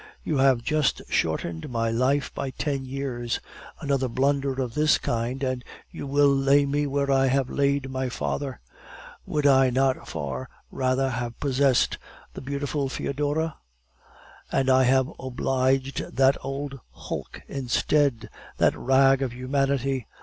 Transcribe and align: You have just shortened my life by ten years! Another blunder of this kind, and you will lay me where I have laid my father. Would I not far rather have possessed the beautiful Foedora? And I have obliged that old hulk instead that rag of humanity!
You 0.23 0.37
have 0.37 0.63
just 0.63 1.03
shortened 1.09 1.69
my 1.69 1.91
life 1.91 2.33
by 2.33 2.49
ten 2.49 2.85
years! 2.85 3.39
Another 3.81 4.07
blunder 4.07 4.53
of 4.59 4.73
this 4.73 4.97
kind, 4.97 5.43
and 5.43 5.63
you 5.91 6.07
will 6.07 6.35
lay 6.35 6.65
me 6.65 6.87
where 6.87 7.11
I 7.11 7.27
have 7.27 7.51
laid 7.51 7.87
my 7.91 8.09
father. 8.09 8.59
Would 9.27 9.45
I 9.45 9.69
not 9.69 10.07
far 10.09 10.49
rather 10.71 11.07
have 11.11 11.39
possessed 11.39 11.99
the 12.33 12.41
beautiful 12.41 12.89
Foedora? 12.89 13.57
And 14.51 14.71
I 14.71 14.85
have 14.85 15.07
obliged 15.19 15.99
that 16.15 16.35
old 16.43 16.79
hulk 16.89 17.43
instead 17.47 18.27
that 18.57 18.75
rag 18.75 19.21
of 19.21 19.33
humanity! 19.33 20.07